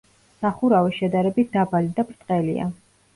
სახურავი 0.43 0.95
შედარებით 0.95 1.51
დაბალი 1.57 1.91
და 1.99 2.07
ბრტყელია. 2.09 2.67